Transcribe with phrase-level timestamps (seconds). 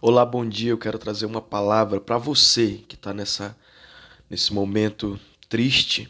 [0.00, 0.70] Olá, bom dia.
[0.70, 3.58] Eu quero trazer uma palavra para você que está nessa
[4.30, 6.08] nesse momento triste,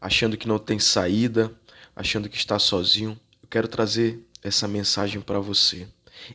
[0.00, 1.54] achando que não tem saída,
[1.94, 3.16] achando que está sozinho.
[3.40, 5.86] Eu quero trazer essa mensagem para você.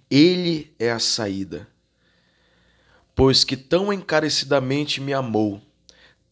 [0.09, 1.67] Ele é a saída.
[3.13, 5.61] Pois que tão encarecidamente me amou,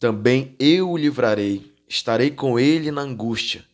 [0.00, 1.70] também eu o livrarei.
[1.86, 3.66] Estarei com ele na angústia.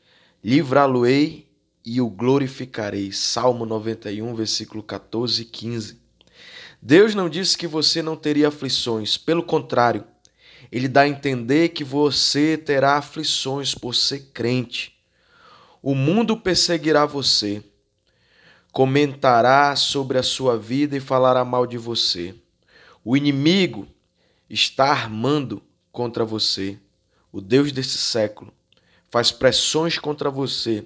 [0.42, 1.46] Livrá-lo-ei
[1.84, 3.12] e o glorificarei.
[3.12, 6.03] Salmo 91, versículo 14 e 15.
[6.86, 10.04] Deus não disse que você não teria aflições, pelo contrário,
[10.70, 14.94] ele dá a entender que você terá aflições por ser crente.
[15.80, 17.64] O mundo perseguirá você,
[18.70, 22.34] comentará sobre a sua vida e falará mal de você.
[23.02, 23.88] O inimigo
[24.50, 26.78] está armando contra você.
[27.32, 28.52] O Deus desse século
[29.10, 30.84] faz pressões contra você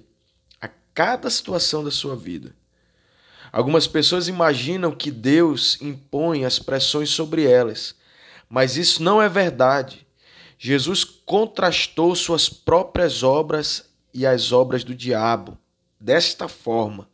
[0.61, 2.55] a cada situação da sua vida.
[3.53, 7.95] Algumas pessoas imaginam que Deus impõe as pressões sobre elas,
[8.49, 10.07] mas isso não é verdade.
[10.59, 15.57] Jesus contrastou suas próprias obras e as obras do diabo
[16.01, 17.09] desta forma: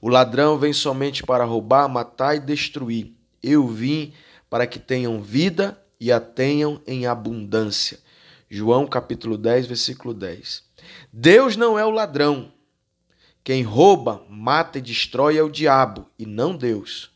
[0.00, 3.12] O ladrão vem somente para roubar, matar e destruir.
[3.42, 4.12] Eu vim
[4.48, 7.98] para que tenham vida e a tenham em abundância.
[8.48, 10.64] João capítulo 10, versículo 10.
[11.12, 12.52] Deus não é o ladrão,
[13.42, 17.10] quem rouba, mata e destrói é o diabo e não Deus.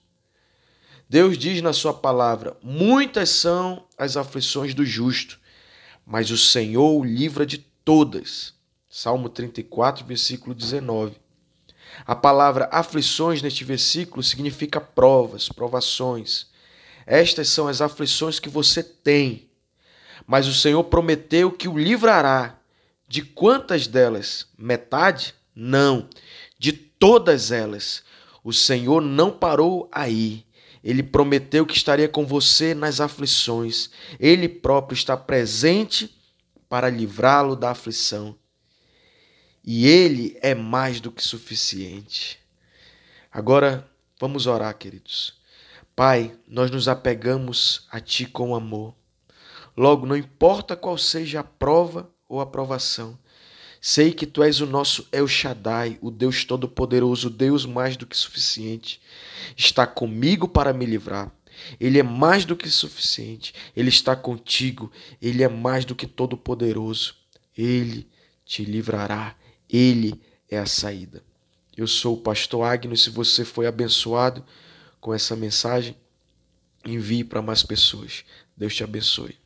[1.09, 5.39] Deus diz na sua palavra: muitas são as aflições do justo,
[6.05, 8.55] mas o Senhor o livra de todas.
[8.89, 11.17] Salmo 34, versículo 19.
[12.07, 16.47] A palavra aflições neste versículo significa provas, provações.
[17.07, 19.49] Estas são as aflições que você tem,
[20.27, 22.59] mas o Senhor prometeu que o livrará.
[23.07, 24.49] De quantas delas?
[24.57, 25.35] Metade?
[25.55, 26.09] Não,
[26.59, 28.03] de todas elas.
[28.43, 30.45] O Senhor não parou aí.
[30.83, 33.91] Ele prometeu que estaria com você nas aflições.
[34.21, 36.15] Ele próprio está presente
[36.69, 38.37] para livrá-lo da aflição.
[39.65, 42.39] E ele é mais do que suficiente.
[43.33, 43.89] Agora,
[44.21, 45.35] vamos orar, queridos.
[45.97, 48.95] Pai, nós nos apegamos a Ti com amor.
[49.77, 53.19] Logo, não importa qual seja a prova ou a provação,
[53.87, 58.17] Sei que tu és o nosso El Shaddai, o Deus Todo-Poderoso, Deus mais do que
[58.17, 58.99] suficiente.
[59.55, 61.31] Está comigo para me livrar.
[61.79, 63.53] Ele é mais do que suficiente.
[63.77, 64.91] Ele está contigo.
[65.21, 67.15] Ele é mais do que todo-poderoso.
[67.55, 68.09] Ele
[68.43, 69.37] te livrará.
[69.69, 70.19] Ele
[70.51, 71.23] é a saída.
[71.77, 72.97] Eu sou o pastor Agno.
[72.97, 74.43] Se você foi abençoado
[74.99, 75.95] com essa mensagem,
[76.87, 78.25] envie para mais pessoas.
[78.57, 79.44] Deus te abençoe.